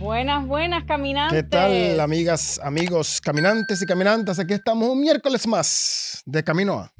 [0.00, 1.42] Buenas, buenas, caminantes.
[1.42, 4.38] ¿Qué tal, amigas, amigos, caminantes y caminantas?
[4.38, 6.92] Aquí estamos un miércoles más de Caminoa.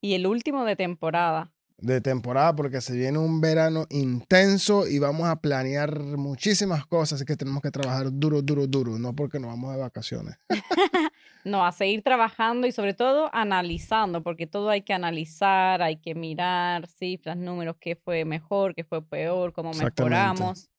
[0.00, 1.52] Y el último de temporada.
[1.80, 7.24] De temporada, porque se viene un verano intenso y vamos a planear muchísimas cosas, así
[7.24, 10.36] que tenemos que trabajar duro, duro, duro, no porque nos vamos de vacaciones.
[11.44, 16.16] no, a seguir trabajando y sobre todo analizando, porque todo hay que analizar, hay que
[16.16, 20.70] mirar cifras, números, qué fue mejor, qué fue peor, cómo mejoramos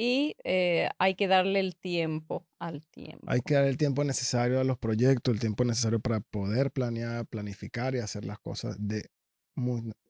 [0.00, 3.26] y eh, hay que darle el tiempo al tiempo.
[3.26, 7.26] Hay que dar el tiempo necesario a los proyectos, el tiempo necesario para poder planear,
[7.26, 9.10] planificar y hacer las cosas de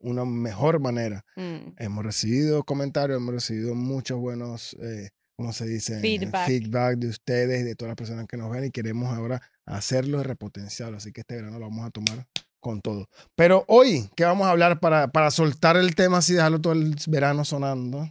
[0.01, 1.25] una mejor manera.
[1.37, 1.75] Mm.
[1.79, 6.01] Hemos recibido comentarios, hemos recibido muchos buenos, eh, ¿cómo se dice?
[6.01, 6.99] Feedback.
[6.99, 10.97] de ustedes, de todas las personas que nos ven y queremos ahora hacerlo y repotenciarlo.
[10.97, 12.27] Así que este verano lo vamos a tomar
[12.61, 13.09] con todo.
[13.35, 16.97] Pero hoy, ¿qué vamos a hablar para, para soltar el tema así, dejarlo todo el
[17.09, 18.09] verano sonando?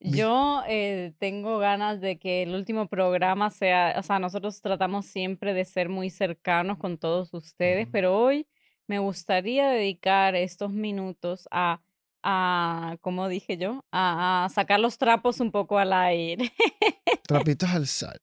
[0.00, 5.54] Yo eh, tengo ganas de que el último programa sea, o sea, nosotros tratamos siempre
[5.54, 8.46] de ser muy cercanos con todos ustedes, pero hoy
[8.88, 11.80] me gustaría dedicar estos minutos a,
[12.22, 16.50] a como dije yo, a, sacar los trapos un poco al aire.
[17.28, 18.20] Trapitos al sal.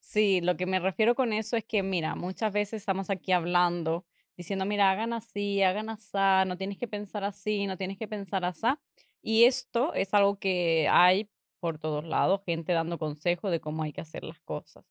[0.00, 4.06] Sí, lo que me refiero con eso es que, mira, muchas veces estamos aquí hablando,
[4.36, 8.44] diciendo, mira, hagan así, hagan así, no tienes que pensar así, no tienes que pensar
[8.44, 8.68] así.
[9.20, 13.92] Y esto es algo que hay por todos lados, gente dando consejos de cómo hay
[13.92, 14.84] que hacer las cosas.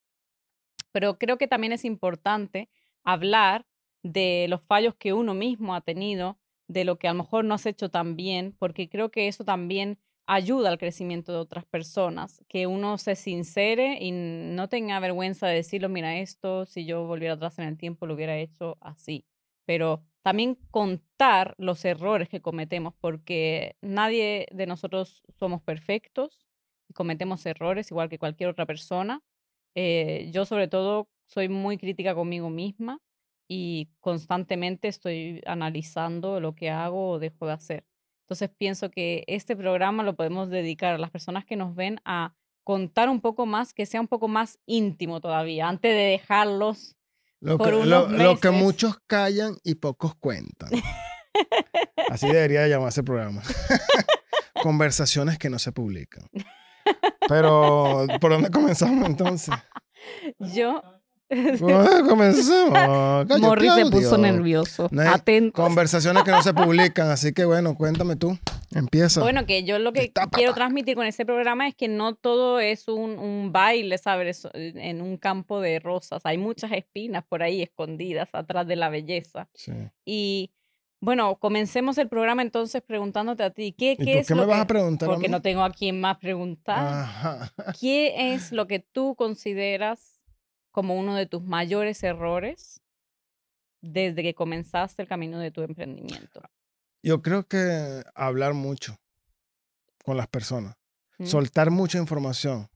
[0.91, 2.69] Pero creo que también es importante
[3.03, 3.65] hablar
[4.03, 6.37] de los fallos que uno mismo ha tenido,
[6.67, 9.43] de lo que a lo mejor no has hecho tan bien, porque creo que eso
[9.43, 15.47] también ayuda al crecimiento de otras personas, que uno se sincere y no tenga vergüenza
[15.47, 19.25] de decirlo, mira, esto, si yo volviera atrás en el tiempo, lo hubiera hecho así.
[19.65, 26.43] Pero también contar los errores que cometemos, porque nadie de nosotros somos perfectos
[26.93, 29.21] cometemos errores igual que cualquier otra persona.
[29.75, 32.99] Eh, yo sobre todo soy muy crítica conmigo misma
[33.47, 37.85] y constantemente estoy analizando lo que hago o dejo de hacer.
[38.23, 42.33] Entonces pienso que este programa lo podemos dedicar a las personas que nos ven a
[42.63, 46.95] contar un poco más, que sea un poco más íntimo todavía, antes de dejarlos
[47.43, 50.69] lo que, lo, que muchos callan y pocos cuentan.
[52.09, 53.41] Así debería llamarse el programa.
[54.63, 56.29] Conversaciones que no se publican.
[57.27, 59.53] Pero, ¿por dónde comenzamos entonces?
[60.39, 60.81] Yo.
[61.59, 63.29] Bueno, comencemos.
[63.39, 64.89] Morri se puso nervioso.
[65.07, 65.61] Atento.
[65.61, 68.37] Conversaciones que no se publican, así que bueno, cuéntame tú.
[68.75, 69.21] Empieza.
[69.21, 72.87] Bueno, que yo lo que quiero transmitir con este programa es que no todo es
[72.87, 74.47] un, un, baile, ¿sabes?
[74.53, 76.21] En un campo de rosas.
[76.25, 79.47] Hay muchas espinas por ahí escondidas atrás de la belleza.
[79.53, 79.73] Sí.
[80.05, 80.51] Y
[81.03, 83.75] bueno, comencemos el programa entonces preguntándote a ti.
[83.77, 85.09] ¿Qué, qué es qué me vas a preguntar?
[85.09, 87.51] Porque no tengo a quién más preguntar.
[87.79, 90.12] ¿Qué es lo que tú consideras
[90.73, 92.81] como uno de tus mayores errores
[93.79, 96.41] desde que comenzaste el camino de tu emprendimiento?
[97.03, 98.97] Yo creo que hablar mucho
[100.03, 100.75] con las personas,
[101.23, 102.67] soltar mucha información.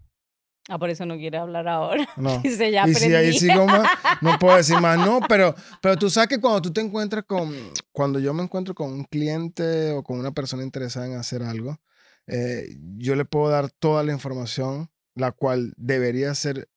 [0.70, 2.08] Ah, por eso no quiere hablar ahora.
[2.18, 2.44] No.
[2.44, 3.90] Ya y si ahí sigo más,
[4.22, 7.52] no puedo decir más, no, pero, pero tú sabes que cuando tú te encuentras con,
[7.92, 11.80] cuando yo me encuentro con un cliente o con una persona interesada en hacer algo,
[12.28, 16.70] eh, yo le puedo dar toda la información, la cual debería ser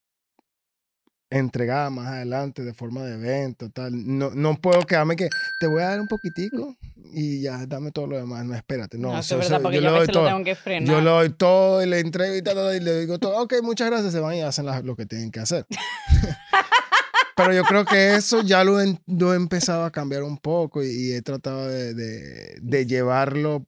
[1.31, 3.93] entregada más adelante de forma de evento, tal.
[3.95, 6.77] No, no puedo quedarme que te voy a dar un poquitico
[7.13, 8.45] y ya, dame todo lo demás.
[8.45, 8.99] No, espérate.
[8.99, 10.23] No, no eso, es verdad, porque yo, lo doy todo.
[10.25, 10.89] Lo tengo que frenar.
[10.89, 13.41] Yo lo doy todo y le entrego y, tal, y le digo todo.
[13.43, 14.13] Ok, muchas gracias.
[14.13, 15.67] Se van y hacen lo que tienen que hacer.
[17.41, 20.83] Pero yo creo que eso ya lo, he, lo he empezado a cambiar un poco
[20.83, 23.67] y, he tratado de, de, de llevarlo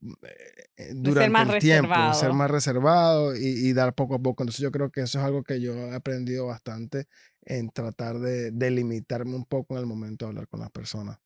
[0.77, 4.43] eh, durante el tiempo, ser más reservado y, y, dar poco a poco.
[4.43, 7.07] Entonces yo creo que eso es algo que yo he aprendido bastante
[7.45, 11.19] en tratar de, de limitarme un poco en el momento de hablar con las personas.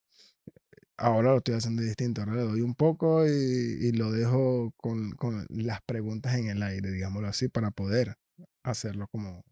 [0.98, 5.10] Ahora lo estoy haciendo distinto, ahora le doy un poco y, y lo dejo con,
[5.12, 8.16] con las preguntas en el aire, digámoslo así, para poder
[8.62, 9.44] hacerlo como,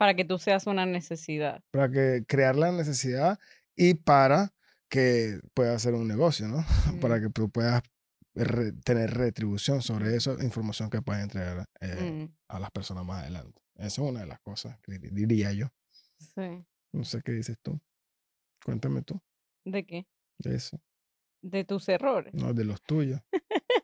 [0.00, 1.62] para que tú seas una necesidad.
[1.72, 3.38] Para que crear la necesidad
[3.76, 4.54] y para
[4.88, 6.64] que pueda ser un negocio, ¿no?
[7.02, 7.82] Para que tú puedas
[8.82, 12.34] tener retribución sobre esa información que puedes entregar eh, mm.
[12.48, 13.60] a las personas más adelante.
[13.74, 15.66] Esa es una de las cosas que diría yo.
[16.16, 16.64] Sí.
[16.92, 17.78] No sé qué dices tú.
[18.64, 19.20] Cuéntame tú.
[19.66, 20.06] ¿De qué?
[20.38, 20.80] De eso.
[21.42, 22.32] De tus errores.
[22.32, 23.20] No, de los tuyos.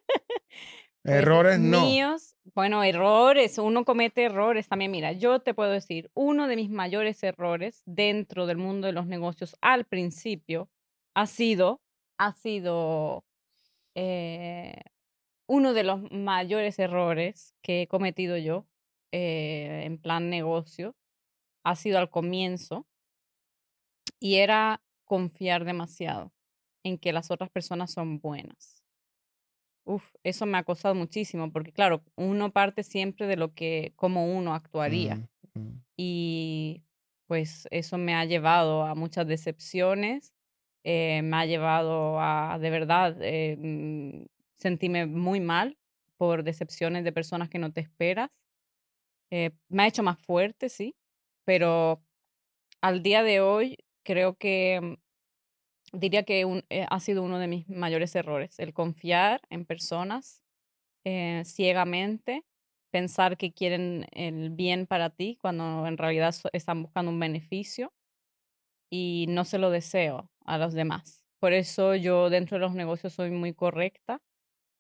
[1.07, 1.83] Pues, Errores no.
[1.83, 4.91] míos, bueno, errores, uno comete errores también.
[4.91, 9.07] Mira, yo te puedo decir, uno de mis mayores errores dentro del mundo de los
[9.07, 10.69] negocios al principio
[11.15, 11.81] ha sido,
[12.19, 13.25] ha sido
[13.95, 14.81] eh,
[15.47, 18.67] uno de los mayores errores que he cometido yo
[19.13, 20.97] eh, en plan negocio,
[21.65, 22.85] ha sido al comienzo
[24.19, 26.33] y era confiar demasiado
[26.83, 28.76] en que las otras personas son buenas.
[29.87, 34.37] Uf, eso me ha costado muchísimo porque claro, uno parte siempre de lo que, como
[34.37, 35.29] uno actuaría.
[35.97, 36.83] Y
[37.29, 40.35] pues eso me ha llevado a muchas decepciones,
[40.83, 45.79] eh, me ha llevado a de verdad eh, mm, sentirme muy mal
[46.17, 48.31] por decepciones de personas que no te esperas.
[49.31, 50.97] Eh, me ha hecho más fuerte, sí,
[51.45, 52.03] pero
[52.81, 54.95] al día de hoy creo que mm,
[55.97, 60.43] diría que eh, ha sido uno de mis mayores errores, el confiar en personas
[61.05, 62.45] eh, ciegamente,
[62.93, 67.93] pensar que quieren el bien para ti cuando en realidad están buscando un beneficio
[68.91, 71.25] y no se lo deseo a los demás.
[71.41, 74.23] Por eso yo dentro de los negocios soy muy correcta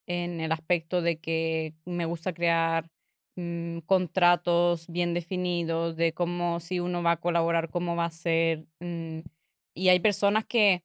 [0.06, 2.90] en el aspecto de que me gusta crear
[3.36, 8.66] mm, contratos bien definidos, de cómo si uno va a colaborar, cómo va a ser.
[8.80, 9.20] mm,
[9.74, 10.84] y hay personas que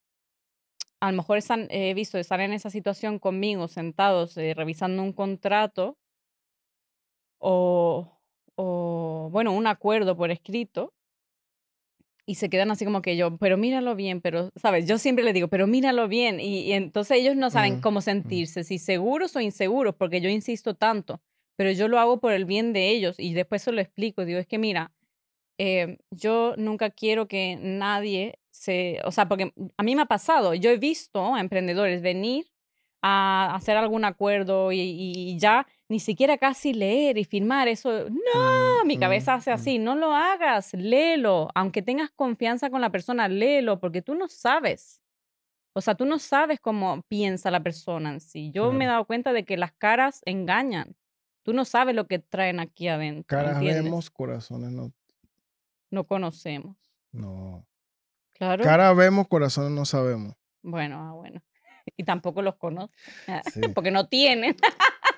[1.01, 5.13] a lo mejor están, he visto estar en esa situación conmigo, sentados, eh, revisando un
[5.13, 5.97] contrato
[7.39, 8.19] o,
[8.55, 10.93] o, bueno, un acuerdo por escrito
[12.25, 14.87] y se quedan así como que yo, pero míralo bien, pero, ¿sabes?
[14.87, 16.39] Yo siempre le digo, pero míralo bien.
[16.39, 18.03] Y, y entonces ellos no saben Mm, cómo mm.
[18.03, 21.21] sentirse, si seguros o inseguros, porque yo insisto tanto,
[21.57, 24.23] pero yo lo hago por el bien de ellos y después se lo explico.
[24.23, 24.93] Digo, es que mira,
[25.59, 30.53] eh, yo nunca quiero que nadie se, o sea, porque a mí me ha pasado,
[30.53, 32.51] yo he visto a emprendedores venir
[33.01, 38.09] a hacer algún acuerdo y, y ya ni siquiera casi leer y firmar eso.
[38.09, 39.53] No, Mm, mi mm, cabeza hace mm.
[39.53, 44.27] así, no lo hagas, léelo, aunque tengas confianza con la persona, léelo, porque tú no
[44.27, 45.01] sabes.
[45.73, 48.51] O sea, tú no sabes cómo piensa la persona en sí.
[48.51, 50.95] Yo me he dado cuenta de que las caras engañan.
[51.43, 53.83] Tú no sabes lo que traen aquí adentro, Caras ¿entiendes?
[53.85, 54.91] vemos, corazones no.
[55.89, 56.77] No conocemos.
[57.11, 57.65] No.
[58.41, 58.63] Claro.
[58.63, 60.33] Cara vemos, corazones no sabemos.
[60.63, 61.43] Bueno, ah, bueno.
[61.97, 62.93] Y tampoco los conozco,
[63.53, 63.61] Sí.
[63.75, 64.55] porque no tienen.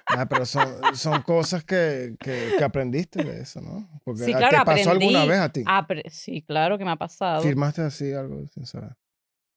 [0.07, 0.65] Ah, pero son,
[0.97, 3.89] son cosas que, que, que aprendiste de eso, ¿no?
[4.03, 5.63] Porque Sí, a- claro, ¿te pasó alguna vez a ti?
[6.09, 7.41] Sí, claro que me ha pasado.
[7.43, 8.91] ¿Firmaste así algo sin saber?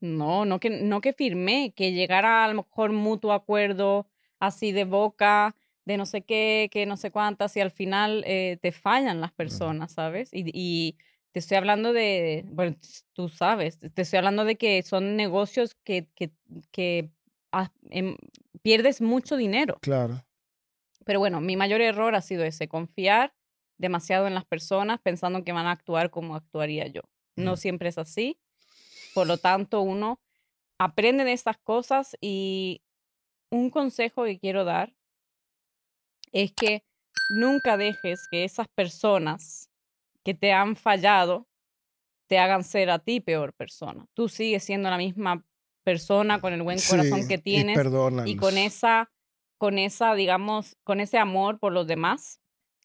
[0.01, 4.09] No, no que, no que firmé, que llegara a lo mejor mutuo acuerdo
[4.39, 8.59] así de boca, de no sé qué, que no sé cuántas, y al final eh,
[8.63, 10.31] te fallan las personas, ¿sabes?
[10.33, 10.97] Y, y
[11.37, 12.77] te estoy hablando de, bueno,
[13.13, 16.31] tú sabes, te estoy hablando de que son negocios que, que,
[16.73, 17.11] que
[17.53, 18.17] ah, em,
[18.63, 19.77] pierdes mucho dinero.
[19.83, 20.25] Claro.
[21.05, 23.35] Pero bueno, mi mayor error ha sido ese, confiar
[23.77, 27.03] demasiado en las personas pensando que van a actuar como actuaría yo.
[27.37, 27.57] No Mm.
[27.59, 28.41] siempre es así.
[29.13, 30.19] Por lo tanto, uno
[30.79, 32.81] aprende de estas cosas y
[33.51, 34.95] un consejo que quiero dar
[36.33, 36.83] es que
[37.29, 39.69] nunca dejes que esas personas
[40.27, 41.47] que te han fallado
[42.27, 44.09] te hagan ser a ti peor persona.
[44.13, 45.47] Tú sigues siendo la misma
[45.85, 47.79] persona con el buen corazón Sí, que tienes
[48.25, 49.13] y con esa,
[49.57, 52.41] con esa, digamos, con ese amor por los demás,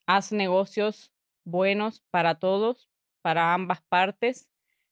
[0.06, 1.12] haz negocios
[1.44, 2.92] buenos para todos,
[3.24, 4.52] para ambas partes,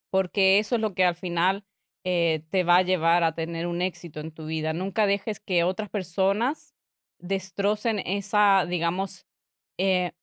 [0.09, 1.67] porque eso es lo que al final
[2.03, 4.73] eh, te va a llevar a tener un éxito en tu vida.
[4.73, 6.73] Nunca dejes que otras personas
[7.19, 9.27] destrocen esa, digamos,
[9.77, 10.13] eh,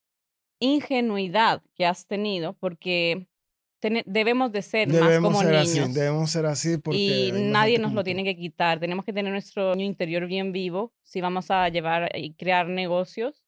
[0.58, 3.26] ingenuidad que has tenido, porque
[4.06, 7.40] debemos de ser más Debemos como ser niños así, debemos ser así porque y más
[7.42, 8.80] nadie nos lo tiene que quitar.
[8.80, 13.44] Tenemos que tener nuestro niño interior bien vivo si vamos a llevar y crear negocios.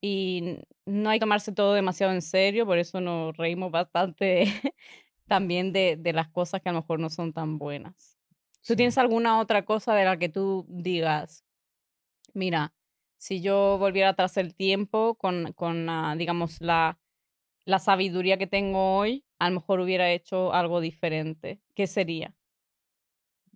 [0.00, 4.44] Y no hay que tomarse todo demasiado en serio, por eso nos reímos bastante
[5.28, 8.18] también de, de las cosas que a lo mejor no son tan buenas.
[8.66, 8.76] ¿Tú Sí.
[8.76, 11.44] tienes alguna otra cosa de la que tú digas,
[12.34, 12.72] mira,
[13.22, 16.98] si yo volviera atrás el tiempo con, con ah, digamos, la,
[17.64, 21.60] la sabiduría que tengo hoy, a lo mejor hubiera hecho algo diferente?
[21.76, 22.34] ¿Qué sería?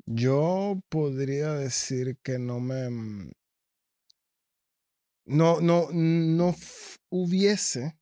[0.06, 2.88] Yo podría decir que no me...
[2.88, 3.32] mm,
[5.26, 6.54] No, no, no
[7.10, 7.98] hubiese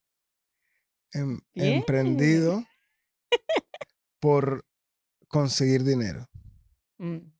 [1.14, 1.76] em- Bien.
[1.78, 2.62] emprendido
[4.20, 4.66] por
[5.28, 6.28] conseguir dinero.
[6.98, 7.33] Mm,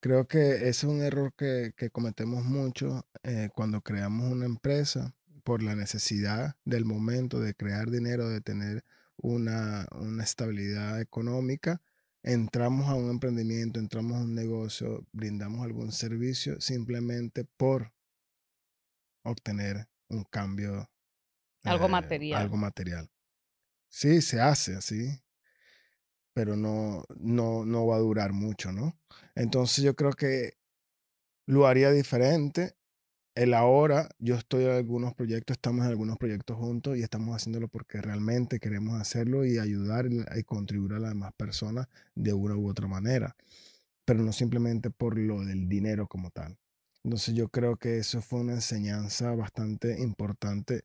[0.00, 5.14] Creo que ese es un error que, que cometemos mucho eh, cuando creamos una empresa
[5.42, 8.84] por la necesidad del momento de crear dinero, de tener
[9.16, 11.80] una, una estabilidad económica.
[12.22, 17.92] Entramos a un emprendimiento, entramos a un negocio, brindamos algún servicio simplemente por
[19.22, 20.90] obtener un cambio.
[21.62, 22.42] Algo eh, material.
[22.42, 23.10] Algo material.
[23.88, 25.22] Sí, se hace así,
[26.36, 28.94] pero no, no, no va a durar mucho, ¿no?
[29.34, 30.58] Entonces yo creo que
[31.46, 32.76] lo haría diferente.
[33.34, 37.68] El ahora, yo estoy en algunos proyectos, estamos en algunos proyectos juntos y estamos haciéndolo
[37.68, 42.68] porque realmente queremos hacerlo y ayudar y contribuir a las demás personas de una u
[42.68, 43.34] otra manera,
[44.04, 46.58] pero no simplemente por lo del dinero como tal.
[47.02, 50.82] Entonces yo creo que eso fue una enseñanza bastante importante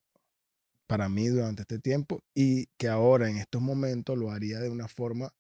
[0.88, 4.88] para mí durante este tiempo y que ahora en estos momentos lo haría de una
[4.88, 5.34] forma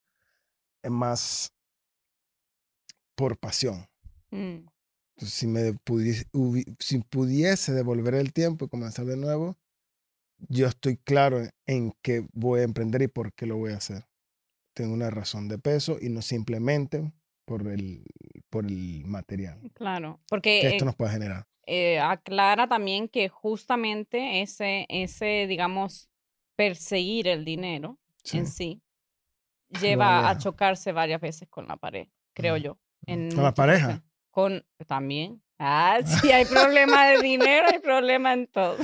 [0.83, 1.53] eh, más
[3.15, 3.85] por pasión.
[4.31, 4.65] Mm,
[5.15, 6.25] Entonces, si, me pudiese,
[6.79, 9.57] si pudiese devolver el tiempo y comenzar de nuevo,
[10.49, 13.77] yo estoy claro en, en qué voy a emprender y por qué lo voy a
[13.77, 14.05] hacer.
[14.73, 17.11] Tengo una razón de peso y no simplemente
[17.45, 18.05] por el,
[18.49, 21.45] por el material claro, que porque esto eh, nos puede generar.
[21.65, 26.09] eh, aclara también que justamente ese, ese, digamos,
[26.55, 28.37] perseguir el dinero Sí.
[28.37, 28.81] en sí
[29.79, 32.77] Lleva a chocarse varias veces con la pared, creo Mm, yo.
[33.05, 34.03] En Con la pareja.
[34.29, 35.41] Con también.
[35.57, 38.77] Ah, sí, hay problema de dinero, hay problema en todo.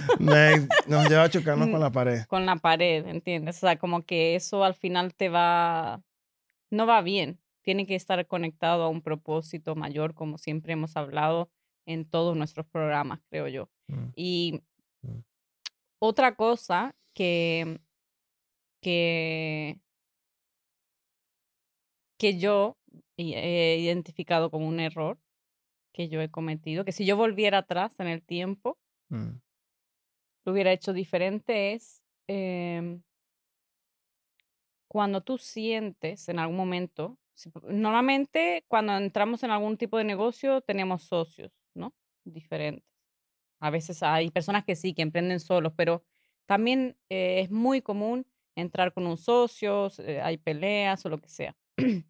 [0.88, 2.26] Nos lleva a chocarnos con Mm, la pared.
[2.28, 3.58] Con la pared, ¿entiendes?
[3.58, 6.02] O sea, como que eso al final te va,
[6.70, 7.40] no va bien.
[7.64, 11.50] Tiene que estar conectado a un propósito mayor, como siempre hemos hablado
[11.86, 13.70] en todos nuestros programas, creo yo.
[13.88, 14.62] Mm, Y
[15.02, 15.20] mm.
[16.00, 17.80] otra cosa que,
[18.82, 19.80] que,
[22.18, 22.78] que yo
[23.18, 25.20] he identificado como un error
[25.94, 28.80] que yo he cometido, que si yo volviera atrás en el tiempo,
[29.12, 29.40] Mm,
[30.46, 33.02] lo hubiera hecho diferente, es em,
[34.88, 37.18] cuando tú sientes en algún momento,
[37.64, 41.94] normalmente cuando entramos en algún tipo de negocio tenemos socios, ¿no?
[42.24, 42.86] Diferentes.
[43.60, 46.04] A veces hay personas que sí, que emprenden solos, pero
[46.48, 51.30] también eh, es muy común entrar con un socio, eh, hay peleas o lo que
[51.30, 51.56] sea.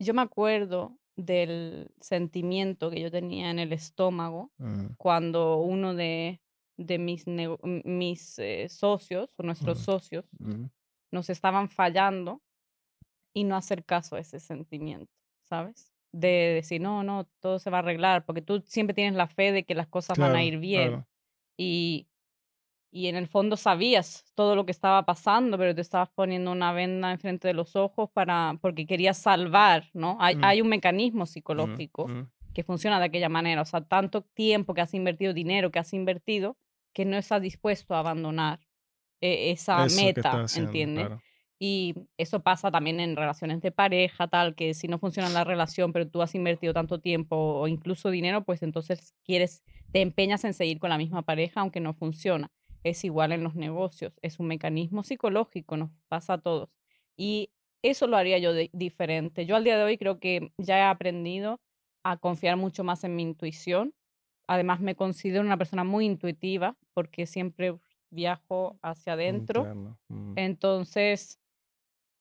[0.00, 6.40] Yo me acuerdo del sentimiento que yo tenía en el estómago mm, cuando uno de,
[6.76, 10.66] de mis, mis eh, socios o nuestros mm, socios mm.
[11.10, 12.40] nos estaban fallando
[13.34, 15.12] y no hacer caso a ese sentimiento,
[15.44, 15.92] ¿sabes?
[16.12, 19.50] De decir, no, no, todo se va a arreglar, porque tú siempre tienes la fe
[19.50, 21.06] de que las cosas van a ir bien claro.
[21.56, 22.06] y,
[22.90, 26.72] y en el fondo sabías todo lo que estaba pasando, pero te estabas poniendo una
[26.72, 30.16] venda enfrente de los ojos para, porque querías salvar, ¿no?
[30.20, 32.30] Hay, Mm, hay un mecanismo psicológico mm.
[32.54, 35.92] que funciona de aquella manera, o sea, tanto tiempo que has invertido, dinero que has
[35.92, 36.56] invertido,
[36.94, 38.60] que no estás dispuesto a abandonar
[39.20, 41.06] eh, esa Eso meta, haciendo, ¿entiendes?
[41.06, 41.22] claro.
[41.60, 45.92] Y eso pasa también en relaciones de pareja, tal, que si no funciona la relación,
[45.92, 50.54] pero tú has invertido tanto tiempo o incluso dinero, pues entonces quieres, te empeñas en
[50.54, 52.52] seguir con la misma pareja, aunque no funciona.
[52.88, 56.70] Es igual en los negocios, es un mecanismo psicológico, nos pasa a todos.
[57.16, 57.50] Y
[57.82, 59.46] eso lo haría yo de- diferente.
[59.46, 61.60] Yo al día de hoy creo que ya he aprendido
[62.04, 63.94] a confiar mucho más en mi intuición.
[64.46, 67.76] Además, me considero una persona muy intuitiva porque siempre
[68.10, 69.60] viajo hacia adentro.
[69.60, 69.98] Interno.
[70.08, 70.32] mm.
[70.38, 71.38] Entonces,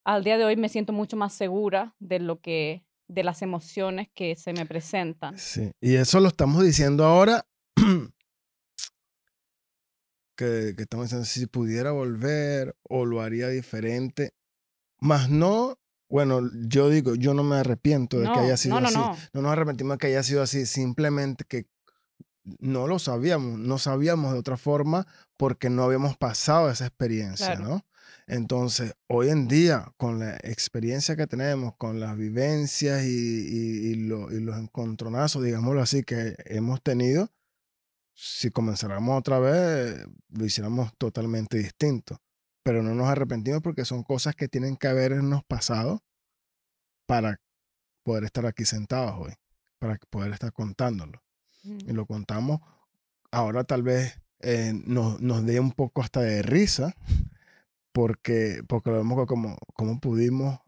[0.03, 4.09] al día de hoy me siento mucho más segura de lo que, de las emociones
[4.13, 5.38] que se me presentan.
[5.38, 7.45] Sí, y eso lo estamos diciendo ahora,
[10.38, 14.32] que, que estamos diciendo, si pudiera volver o lo haría diferente,
[15.01, 15.77] más no,
[16.10, 19.17] bueno, yo digo, yo no me arrepiento de que haya sido no, no, así, no.
[19.34, 21.65] no nos arrepentimos de que haya sido así, simplemente que
[22.60, 27.67] no lo sabíamos, no sabíamos de otra forma porque no habíamos pasado esa experiencia, Claro.
[27.67, 27.86] ¿no?
[28.25, 33.96] Entonces, hoy en día, con la experiencia que tenemos, con las vivencias y, y- y
[34.08, 37.29] lo- y los encontronazos, digámoslo así, que hemos tenido,
[38.19, 42.19] si comenzáramos otra vez, lo hiciéramos totalmente distinto.
[42.63, 46.03] Pero no nos arrepentimos porque son cosas que tienen que habernos pasado
[47.05, 47.39] para
[48.03, 49.33] poder estar aquí sentados hoy,
[49.77, 51.21] para poder estar contándolo.
[51.63, 52.59] Y Mm, lo contamos,
[53.31, 56.95] ahora tal vez eh, nos, nos dé un poco hasta de risa,
[57.91, 60.59] porque, porque lo vemos como cómo pudimos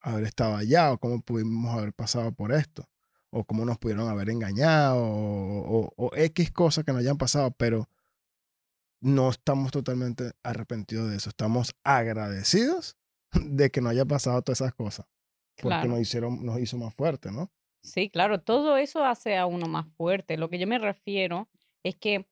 [0.00, 2.88] haber estado allá, o cómo pudimos haber pasado por esto,
[3.32, 7.50] o cómo nos pudieron haber engañado, o, o- o X cosas que nos hayan pasado,
[7.50, 7.88] pero
[9.00, 12.96] no estamos totalmente arrepentidos de eso, estamos agradecidos
[13.32, 15.06] de que no haya pasado todas esas cosas,
[15.56, 15.88] porque Claro.
[15.88, 17.50] nos, hicieron, nos hizo más fuertes, ¿no?
[17.82, 20.36] Sí, claro, todo eso hace a uno más fuerte.
[20.36, 21.48] Lo que yo me refiero
[21.82, 22.28] es que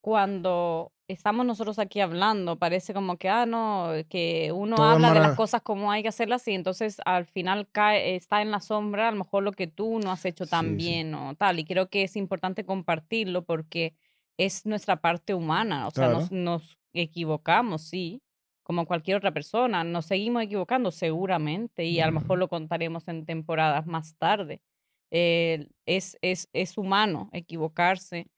[0.00, 5.20] cuando estamos nosotros aquí hablando, parece como que, ah, no, que uno Todo habla de
[5.20, 9.08] las cosas como hay que hacerlas y entonces al final cae, está en la sombra
[9.08, 10.84] a lo mejor lo que tú no has hecho tan Sí, sí.
[10.86, 11.58] bien o tal.
[11.58, 13.94] Y creo que es importante compartirlo porque
[14.38, 18.22] es nuestra parte humana, o sea, nos, nos equivocamos, sí,
[18.62, 23.26] como cualquier otra persona, nos seguimos equivocando seguramente y a lo mejor lo contaremos en
[23.26, 24.62] temporadas más tarde.
[25.10, 28.28] Eh, es, es, es humano equivocarse,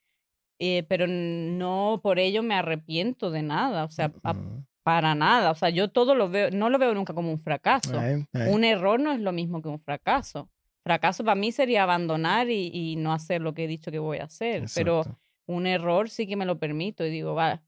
[0.58, 4.34] eh, pero no por ello me arrepiento de nada, o sea, a-
[4.82, 7.98] para nada, o sea, yo todo lo veo, no lo veo nunca como un fracaso.
[7.98, 8.52] Ahí, ahí.
[8.54, 10.48] Un error no es lo mismo que un fracaso.
[10.84, 14.18] Fracaso para mí sería abandonar y, y no hacer lo que he dicho que voy
[14.18, 15.20] a hacer, pero Exacto.
[15.46, 17.60] un error sí que me lo permito y digo, va,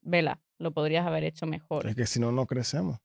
[0.00, 1.86] vela, lo podrías haber hecho mejor.
[1.86, 2.98] Es que si no, no crecemos.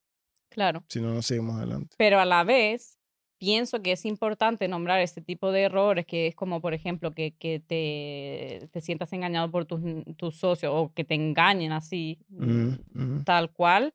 [0.49, 0.85] Claro.
[0.87, 1.95] Si no, no seguimos adelante.
[1.97, 2.94] Pero a la vez,
[3.37, 7.35] pienso que es importante nombrar este tipo de errores, que es como, por ejemplo, que,
[7.35, 9.81] que te, te sientas engañado por tus,
[10.17, 13.17] tus socios o que te engañen así, Ujú, mm, ujú.
[13.25, 13.93] tal cual.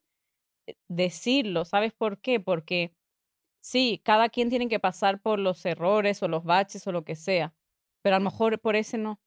[0.66, 2.40] eh, Decirlo, ¿sabes por qué?
[2.40, 2.94] Porque
[3.60, 7.16] sí, cada quien tiene que pasar por los errores o los baches o lo que
[7.16, 7.54] sea,
[8.02, 9.20] pero a lo mejor por ese no.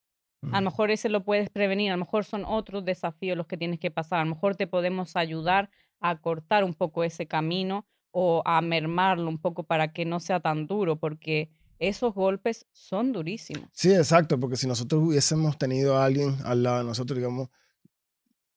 [0.52, 3.58] A lo mejor ese lo puedes prevenir, a lo mejor son otros desafíos los que
[3.58, 7.88] tienes que pasar, a lo mejor te podemos ayudar a cortar un poco ese camino
[8.16, 13.12] o a mermarlo un poco para que no sea tan duro, porque esos golpes son
[13.12, 13.68] durísimos.
[13.74, 17.50] Sí, exacto, porque si nosotros hubiésemos tenido a alguien al lado de nosotros, digamos,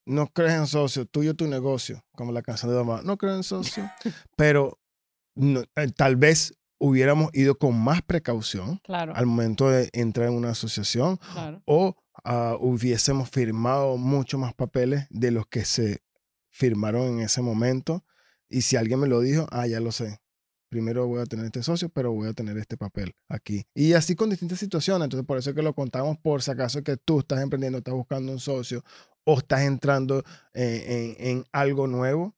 [0.05, 3.43] no crees en socio, tuyo tu negocio, como la canción de mamá, no creo en
[3.43, 3.91] socio,
[4.37, 4.79] pero
[5.35, 10.35] no- eh, tal vez hubiéramos ido con más precaución Claro, al momento de entrar en
[10.35, 16.03] una asociación claro, o ah, hubiésemos firmado mucho más papeles de los que se
[16.51, 18.05] firmaron en ese momento.
[18.49, 20.19] Y si alguien me lo dijo, ah, ya lo sé.
[20.69, 23.65] Primero voy a tener este socio, pero voy a tener este papel aquí.
[23.75, 25.05] Y así con distintas situaciones.
[25.05, 27.95] Entonces, por eso es que lo contamos por si acaso que tú estás emprendiendo, estás
[27.95, 28.83] buscando un socio
[29.25, 30.25] o estás entrando
[30.55, 32.35] eh, en, en algo nuevo.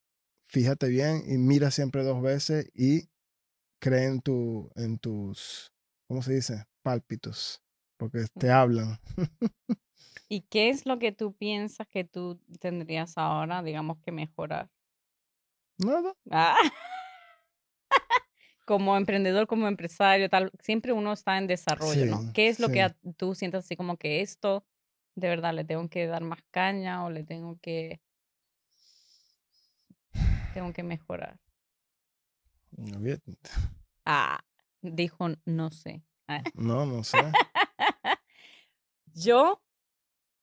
[0.51, 3.09] Fíjate bien y mira siempre dos veces y
[3.81, 5.73] cree en, tu, en tus,
[6.07, 6.65] ¿cómo se dice?
[6.83, 7.63] Pálpitos.
[7.99, 8.99] Porque te hablan.
[10.29, 14.71] ¿Y qué es lo que tú piensas que tú tendrías ahora, digamos, que mejorar?
[15.79, 16.15] Nada.
[16.31, 16.57] Ah,
[18.67, 22.33] Como emprendedor, como empresario, tal, siempre uno está en desarrollo, ¿no?
[22.35, 23.15] ¿Qué es lo que sí.
[23.17, 24.63] tú sientes así como que esto,
[25.15, 28.03] de verdad, le tengo que dar más caña o le tengo que,
[30.53, 31.39] tengo que mejorar?
[32.77, 33.23] No, bien.
[34.05, 34.45] Ah,
[34.83, 36.03] dijo, no sé.
[36.27, 36.43] Ah.
[36.53, 37.17] No, no sé.
[39.15, 39.63] Yo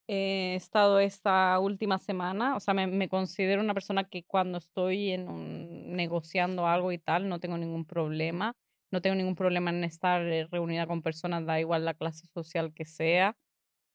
[0.07, 5.11] he estado esta última semana, o sea, me, me considero una persona que cuando estoy
[5.11, 8.55] en un, negociando algo y tal, no tengo ningún problema.
[8.91, 12.73] No tengo ningún problema en estar eh, reunida con personas, da igual la clase social
[12.73, 13.35] que sea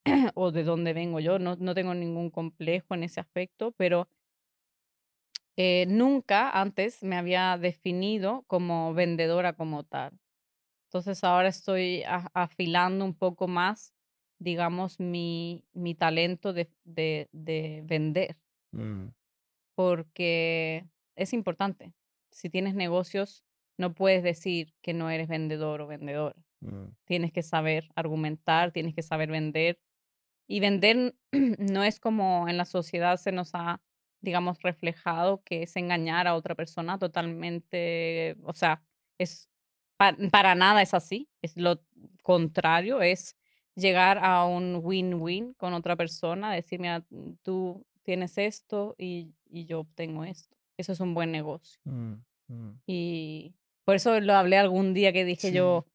[0.34, 1.38] o de dónde vengo yo.
[1.38, 4.08] No, no tengo ningún complejo en ese aspecto, pero
[5.56, 10.18] eh, nunca antes me había definido como vendedora como tal.
[10.88, 12.02] Entonces ahora estoy
[12.34, 13.94] afilando un poco más,
[14.40, 18.36] digamos, mi, mi talento de, de, de vender,
[18.72, 19.08] Mm,
[19.74, 21.92] porque es importante.
[22.30, 23.44] Si tienes negocios,
[23.78, 26.36] no puedes decir que no eres vendedor o vendedora.
[26.60, 29.80] mm, Tienes que saber argumentar, tienes que saber vender.
[30.48, 31.16] Y vender
[31.58, 33.82] no es como en la sociedad se nos ha,
[34.20, 38.82] digamos, reflejado, que es engañar a otra persona totalmente, o sea,
[39.18, 39.48] es
[39.96, 41.82] pa- para nada es así, es lo
[42.22, 43.36] contrario, es
[43.80, 49.66] llegar a un win-win con otra persona, decir, mira, mm, tú tienes esto y, y
[49.66, 50.56] yo obtengo esto.
[50.78, 51.80] Eso es un buen negocio.
[51.84, 52.14] mm,
[52.48, 52.80] mm.
[52.86, 55.54] Y por eso lo hablé algún día que dije Sí.
[55.54, 55.86] yo,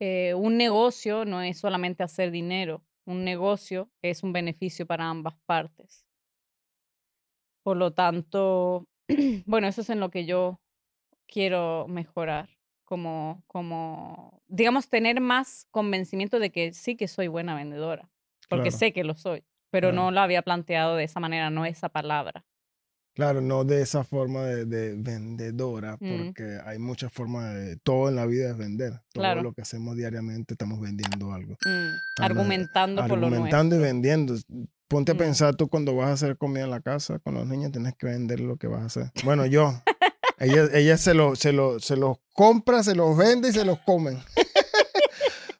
[0.00, 5.36] eh, un negocio no es solamente hacer dinero, un negocio es un beneficio para ambas
[5.46, 6.06] partes.
[7.62, 8.86] Por lo tanto,
[9.46, 10.60] bueno, eso es en lo que yo
[11.26, 12.50] quiero mejorar,
[12.86, 18.08] como, como, digamos, tener más convencimiento de que sí que soy buena vendedora,
[18.48, 20.04] porque Claro, sé que lo soy, pero claro.
[20.06, 22.46] no lo había planteado de esa manera, no esa palabra.
[23.14, 27.76] Claro, no de esa forma de, de vendedora, Mm, porque hay muchas formas de...
[27.78, 28.92] Todo en la vida es vender.
[29.12, 31.56] Todo claro, lo que hacemos diariamente estamos vendiendo algo.
[31.64, 33.94] mm, argumentando por lo argumentando y nuestro.
[33.94, 34.34] vendiendo.
[34.88, 35.18] Ponte a Mm.
[35.18, 38.06] pensar tú cuando vas a hacer comida en la casa con los niños, tienes que
[38.06, 39.10] vender lo que vas a hacer.
[39.24, 39.72] Bueno, yo,
[40.38, 43.78] ella, ella se los se lo, se los compra, se los vende y se los
[43.80, 44.22] comen.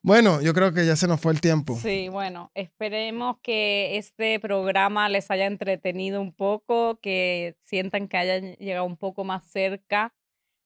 [0.07, 1.75] Bueno, yo creo que ya se nos fue el tiempo.
[1.75, 8.53] Sí, bueno, esperemos que este programa les haya entretenido un poco, que sientan que hayan
[8.53, 10.15] llegado un poco más cerca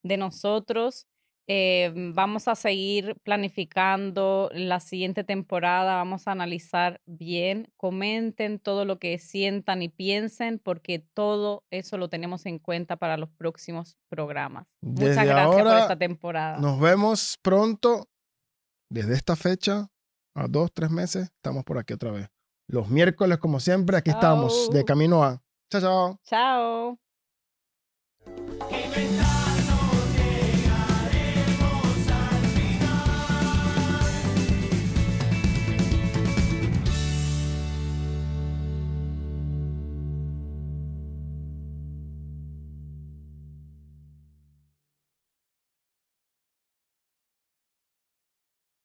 [0.03, 1.07] de nosotros.
[1.53, 8.99] Eh, vamos a seguir planificando la siguiente temporada, vamos a analizar bien, comenten todo lo
[8.99, 14.77] que sientan y piensen, porque todo eso lo tenemos en cuenta para los próximos programas.
[14.79, 16.57] Muchas gracias por esta temporada.
[16.59, 18.07] nos vemos pronto.
[18.89, 19.89] Desde esta fecha,
[20.33, 22.29] a dos, tres meses, estamos por aquí otra vez.
[22.67, 23.97] los miércoles, como siempre.
[23.97, 25.43] Aquí estamos, de camino a.
[25.69, 26.97] Chao, chao.
[28.23, 29.37] Chao.